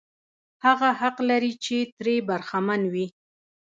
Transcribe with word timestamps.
هغه 0.65 0.89
حق 0.99 1.17
لري 1.29 1.53
چې 1.65 1.77
ترې 1.97 2.15
برخمن 2.29 2.81
وي. 2.93 3.07